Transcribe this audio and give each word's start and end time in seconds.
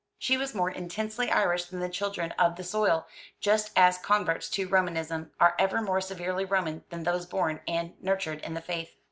She 0.17 0.35
was 0.35 0.55
more 0.55 0.71
intensely 0.71 1.29
Irish 1.29 1.65
than 1.65 1.79
the 1.79 1.87
children 1.87 2.31
of 2.31 2.55
the 2.55 2.63
soil; 2.63 3.05
just 3.39 3.69
as 3.75 3.99
converts 3.99 4.49
to 4.49 4.67
Romanism 4.67 5.29
are 5.39 5.53
ever 5.59 5.79
more 5.79 6.01
severely 6.01 6.43
Roman 6.43 6.83
than 6.89 7.03
those 7.03 7.27
born 7.27 7.59
and 7.67 7.93
nurtured 8.01 8.41
in 8.41 8.55
the 8.55 8.61
faith. 8.61 8.95